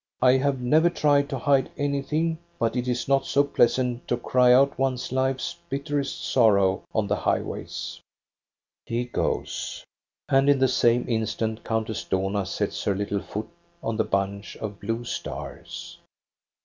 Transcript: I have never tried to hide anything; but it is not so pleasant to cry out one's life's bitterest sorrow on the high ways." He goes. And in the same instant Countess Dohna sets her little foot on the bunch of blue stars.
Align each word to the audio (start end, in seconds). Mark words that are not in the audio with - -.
I 0.19 0.37
have 0.37 0.59
never 0.59 0.89
tried 0.89 1.29
to 1.29 1.37
hide 1.37 1.69
anything; 1.77 2.39
but 2.57 2.75
it 2.75 2.87
is 2.87 3.07
not 3.07 3.27
so 3.27 3.43
pleasant 3.43 4.07
to 4.07 4.17
cry 4.17 4.51
out 4.51 4.79
one's 4.79 5.11
life's 5.11 5.55
bitterest 5.69 6.25
sorrow 6.25 6.81
on 6.91 7.05
the 7.05 7.17
high 7.17 7.41
ways." 7.41 7.99
He 8.91 9.05
goes. 9.05 9.83
And 10.27 10.49
in 10.49 10.57
the 10.57 10.67
same 10.67 11.05
instant 11.07 11.63
Countess 11.63 12.03
Dohna 12.03 12.47
sets 12.47 12.83
her 12.85 12.95
little 12.95 13.21
foot 13.21 13.49
on 13.83 13.95
the 13.97 14.03
bunch 14.03 14.57
of 14.57 14.79
blue 14.79 15.03
stars. 15.03 15.99